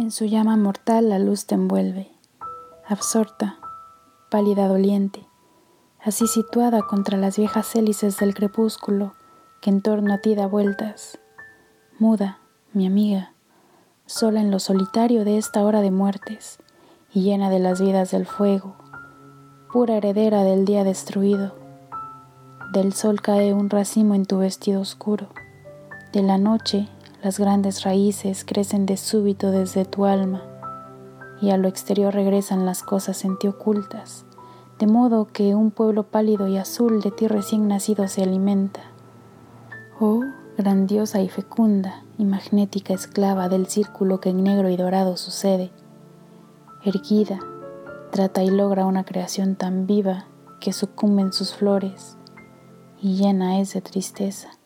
[0.00, 2.10] En su llama mortal la luz te envuelve,
[2.88, 3.58] absorta,
[4.30, 5.26] pálida doliente,
[6.02, 9.12] así situada contra las viejas hélices del crepúsculo
[9.60, 11.18] que en torno a ti da vueltas,
[11.98, 12.38] muda,
[12.72, 13.34] mi amiga,
[14.06, 16.60] sola en lo solitario de esta hora de muertes
[17.12, 18.76] y llena de las vidas del fuego,
[19.70, 21.54] pura heredera del día destruido.
[22.72, 25.28] Del sol cae un racimo en tu vestido oscuro,
[26.14, 26.88] de la noche
[27.22, 30.42] las grandes raíces crecen de súbito desde tu alma
[31.40, 34.24] y a lo exterior regresan las cosas en ti ocultas,
[34.78, 38.80] de modo que un pueblo pálido y azul de ti recién nacido se alimenta.
[39.98, 40.22] Oh,
[40.56, 45.70] grandiosa y fecunda y magnética esclava del círculo que en negro y dorado sucede,
[46.84, 47.38] erguida,
[48.10, 50.26] trata y logra una creación tan viva
[50.58, 52.16] que sucumben sus flores
[53.00, 54.59] y llena es de tristeza.